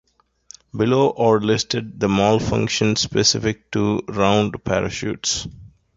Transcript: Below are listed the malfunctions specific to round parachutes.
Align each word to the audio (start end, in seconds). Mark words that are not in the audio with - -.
Below 0.75 1.11
are 1.11 1.39
listed 1.39 1.99
the 1.99 2.07
malfunctions 2.07 2.97
specific 2.97 3.69
to 3.73 4.01
round 4.07 4.63
parachutes. 4.63 5.47